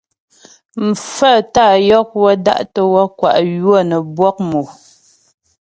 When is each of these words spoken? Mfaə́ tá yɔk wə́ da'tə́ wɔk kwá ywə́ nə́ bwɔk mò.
Mfaə́ 0.85 1.37
tá 1.53 1.65
yɔk 1.89 2.09
wə́ 2.21 2.33
da'tə́ 2.45 2.85
wɔk 2.93 3.11
kwá 3.19 3.31
ywə́ 3.53 3.79
nə́ 3.89 4.01
bwɔk 4.15 4.37
mò. 4.49 4.61